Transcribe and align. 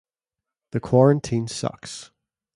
The 0.71 0.79
quarantine 0.79 1.47
sucks 1.47 2.09